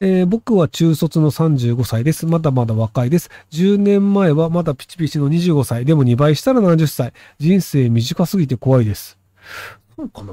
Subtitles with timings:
[0.00, 2.26] えー僕は中卒の35歳です。
[2.26, 3.30] まだまだ若いです。
[3.50, 5.84] 10年前はまだピチピチの25歳。
[5.84, 7.12] でも2倍したら70歳。
[7.38, 9.16] 人生短すぎて怖いです。
[9.96, 10.32] そうかな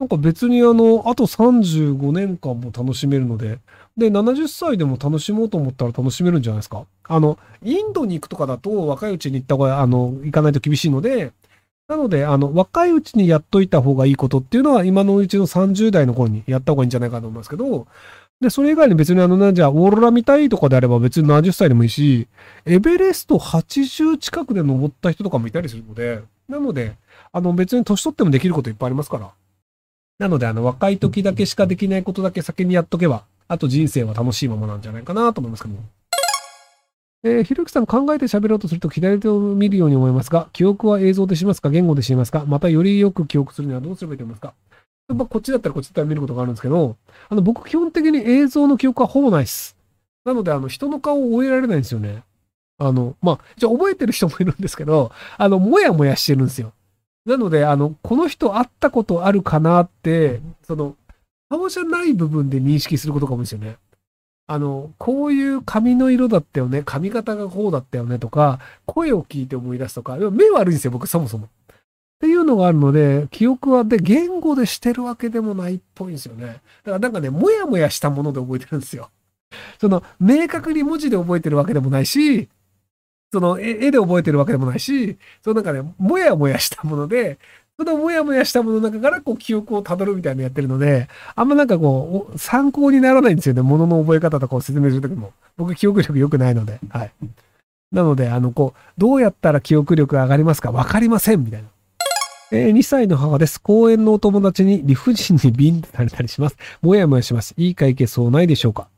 [0.00, 3.58] なんか別にあの、あと35年間も楽しめるので、
[3.96, 6.86] で、70歳でも楽しもうと思ったら楽しめるんじゃないですか。
[7.04, 11.32] あの、インドに行くとかだと若いうちに行った方が、あの、行かないと厳しいので、
[11.88, 17.86] なので、あの、若いうちにやっといた方がいいことっていうのは、今のうちの30代の頃にやった方がいいんじゃないかと思いますけど、
[18.42, 22.28] で、それ以外に別にあの、なんじゃあ、オーロラ見たいとかであれば別に70歳でもいいし、
[22.66, 26.94] エベレスト80近くで登った人とかもいたりするので、なので、
[27.32, 29.30] あの、別に年取ってもできることいっぱいありますから。
[30.18, 35.80] なので、あの、若い時だけしかできないことだけ先にやっとけば、あと人生は楽しいままなんじゃないかなと思いますけども。
[37.24, 41.68] えーひろゆきさん考えて喋ろうとすると左手を見るように思いますが、記憶は映像でしますか？
[41.70, 42.44] 言語でしますか？
[42.46, 44.54] またよりよく記憶するにはどうすればいいと思いますか？
[45.08, 46.96] やっぱこっちだったらこっちだったら見ることがあるんですけど、
[47.28, 49.74] あの、僕基本的に映像の記憶はほぼないです。
[50.24, 52.22] なので、あの、人の顔を覚えられないんですよね。
[52.78, 56.72] あの、まあ、じゃ覚えてる人もいるんですけど、あの、もやもやしてるんですよ。
[57.24, 60.94] なので、あの、この人会ったことあるかなって、その、
[61.48, 63.76] 顔じゃない部分で認識することかもですよね。
[64.50, 71.46] あの、こういう髪の色だったよね、髪型がこうだったよねとか、声を聞いて思い出すとか、目悪いんですよ、僕そもそも。
[71.46, 71.48] っ
[72.20, 76.46] ていうのがあるので、記憶は、で、言語でしてるわけでもないっぽいんですよね。
[76.46, 76.60] だか
[76.92, 79.10] らなんかね、もやもやしたもので覚えてるんですよ。
[79.78, 82.48] その、明確に文字で覚えてるわけでもないし、
[83.30, 87.38] その、絵絵で覚えてるわけでもないし、そのなんかね、もやもやしたもので、
[87.78, 93.62] そのもやもやしたものの中からこう記憶をたどるみたいなのやってるので、あんまなんかこう、参考にならないんですよね。
[93.62, 95.32] もの覚え方とかを説明するときも。
[95.56, 96.80] 僕記憶力良くないので。
[96.88, 97.12] はい。
[97.92, 100.72] なので、あの、こう、どうやったら記憶力が上がりますか？
[100.72, 101.68] わかりませんみたいな。
[102.50, 103.60] えー2歳の母です。
[103.60, 106.56] 公園のお友達に理不尽にビンってされたりします。
[106.82, 107.54] もやもやします。
[107.56, 108.88] いい解決法ないでしょうか？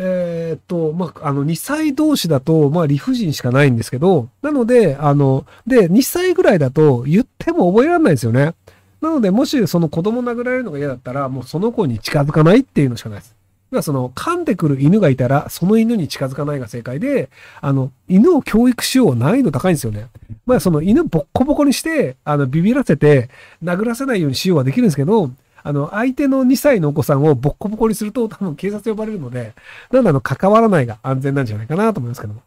[0.00, 8.54] えーっと、まあ、あの、2歳同士だと、まあ、理不尽しかないんですけど、なので、あの、で、2歳ぐらいだと言っても覚えられないですよね。
[9.00, 13.34] なので、もしその子供殴られるのが嫌だったら、もうその子に近づかないっていうのしかないです。
[13.72, 17.28] 要はその、噛んでくる犬がいたら、その犬に近づかないが正解で、
[17.60, 20.06] あの、犬を教育しよう難易度高いんですよね。
[20.46, 23.30] まあ、その犬ボッコボコにして、あの、ビビらせて、
[23.62, 25.30] 殴らせないようにしようはできるんですけど、
[25.68, 29.52] あの、相手の2歳のお子さんをボッコボコにすると多分警察呼ばれるので、
[29.92, 32.40] なんであの、関わらないが安全なんじゃないかなと思いますけども。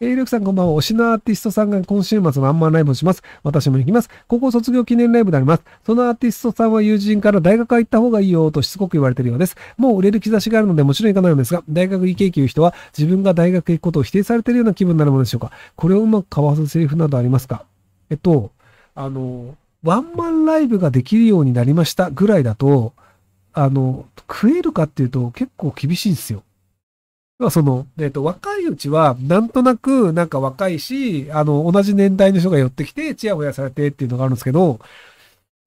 [0.00, 0.78] えー、りょさんこんばんは。
[0.78, 3.24] 推しのアーティストさんが今週末のワンマンライブをします。
[3.42, 4.10] 私も行きます。
[4.28, 5.64] 高校卒業記念ライブであります。
[5.84, 9.56] そのアーティストさんは友人から大学は行った方がいいよとしつこく言われているようです。
[9.76, 15.50] もう売れる兆しがあるのでもちろん行かないのですが、大学行けという人は自分が大学行くことを否定されているような気分になるものでしょうか。
[15.74, 17.64] これをうまくかわすセリフなどありますか？
[18.08, 18.52] えっと、
[18.94, 22.92] あの、ワンマンライブができるようになりましたぐらいだと、
[23.52, 26.42] あの、食えるかっていうと結構厳しいんですよ。
[27.50, 34.80] その、えっと、若いうちは、なんとなく、なんか若いし、あの、同じ年代の人が寄ってきて、チヤホヤされてっていうのがあるんですけど、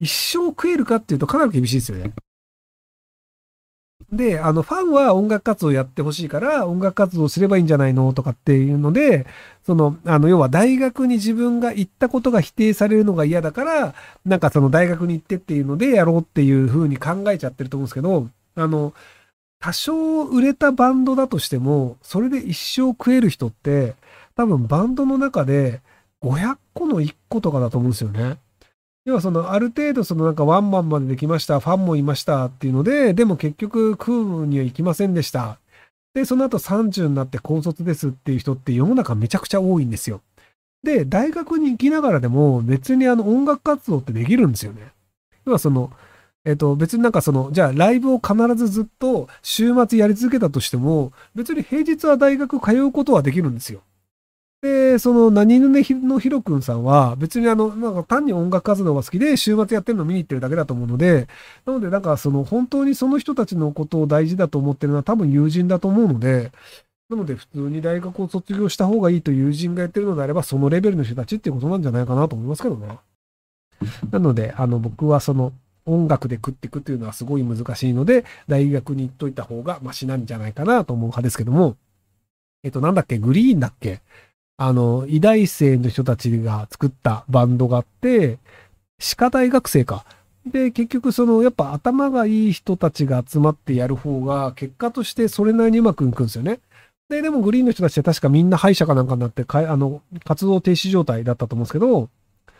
[0.02, 2.12] 一生食えるかっていうとかなり厳しいですよね。
[4.12, 9.26] で、あの、ファンは音楽活動やってほしいから、音楽活動すればいいんじゃないのとかっていうので、
[9.66, 13.96] その、あの、要は大学に自分が行ったことが否定されるのが嫌だから、
[14.26, 18.94] なんかその大学に行ってっていうのでやろうっていう風に考えちゃってると思うんですけど、あの、
[19.62, 23.96] 多少売れたバンドだとしても、それで一生食える人って、
[24.36, 25.82] 多分バンドの中で
[26.22, 28.38] 500個の1個とかだと思うんですよね。
[29.06, 35.58] 要はその、ある程度そのなんかワンマンまでできました、ファンもいましたっていうので、でも結局食うには行きませんでした。
[36.14, 40.22] で、その後30になって高卒ですっていう人って世の中めちゃくちゃ多いんですよ。
[40.84, 44.92] で、大学に行きながらでも別にあの音楽活動ってできるんですよね。
[45.46, 45.92] 要はその、
[46.44, 53.82] えっと、別になんかその、じゃあライブを必ずずっと週末やり続けたとしても、別に平日は大学通うことはできるんですよ。
[54.62, 61.28] で、その、何ぬねのひろくんさんは、別にあの、なんか単に音楽活動が好きで、週末やってるの見に行ってるだけだと思うので、
[61.66, 66.52] なのでなんかその、本当にその人たちのことを大事だと思ってるのは多分友人だと思うので、
[67.10, 73.00] なので普通に大学を卒業した方がいいと友人が言ってるのであれば、そのレベルの人たちっていうことなんじゃないかなと思いますけどね。
[74.12, 75.54] なので、あの、僕はその、
[75.88, 81.76] 音楽で食っていくっていうのはすごい難しいので、大学に行っといた方がマシなんじゃないかなと思う派ですけども、
[82.64, 84.02] えっと、なんだっけ、グリーンだっけ？
[84.64, 88.38] あの、医大生の人たちが作ったバンドがあって、
[89.00, 90.06] 歯科大学生か。
[90.46, 96.60] で、結局その、やっぱ頭がいい人たちが集まってやる方が、結果としてそれなりにうまくいくんですよね。
[97.10, 102.10] で、でもグリーンの人たちって確かみんな歯医者かなんかになって、かあの、活動停止状態だったと思うんですけど、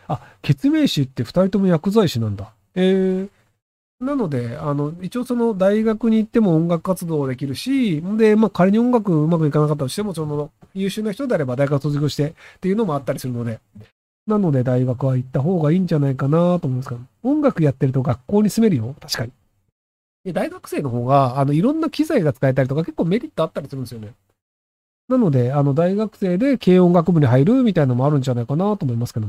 [0.08, 2.52] あ、血明師って二人とも薬剤師なんだ。
[2.74, 13.60] えー、なので、あの、一応その大学に行っても音楽活動できるし、で、まあ仮に音楽うまくいかなかったとしても、その優秀な人であれば大学卒業してっていうのもあったりするので、
[14.26, 19.32] なので大学は行った方がいいんじゃないかなと思うんですけど、音楽やってると学校に住めるよ、確かに。
[20.32, 24.14] 大学生の方が、あの、いろんな機材が使えたりとか結構メリットあったりするんですよね。
[25.08, 29.26] なので、あの、大学生で軽音楽部に入るみたいなのもあるんじゃないかなと思いますけど。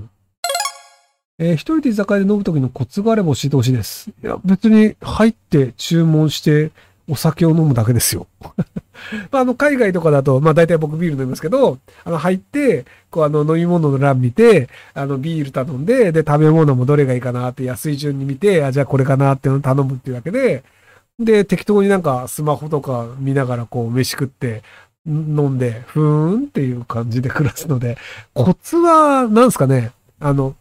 [1.39, 4.12] えー、一人で居酒屋で飲むときのコツがあれば教えてほしいです。
[4.12, 6.72] いや、別に入って注文して
[7.10, 8.28] お酒を飲むだけですよ。
[9.32, 20.64] まあ、あの、海外とかだと、まあ大体僕ビール飲みますけど、あの、入って、こうあの、飲み物の欄見て、あの、ビール頼んで、で、食べ物もどれがいいかなって安い順に見て、あ、じゃあこれかなっての頼むっていうわけで、
[21.20, 24.64] で、適当になんかスマホとか見ながらこう飯食って、
[25.06, 27.98] 飲んで、ふーんっていう感じで暮らすので、
[28.34, 30.56] コツは、なんすかね、あの、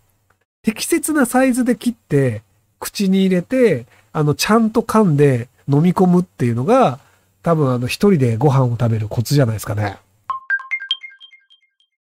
[0.63, 2.43] 適切なサイズで切って、
[2.81, 6.99] 口に入れて、あの、ちゃんと噛んで飲み込むっていうのが、
[7.43, 9.99] 多分あの、一人でご飯を食べるコツじゃないですかね。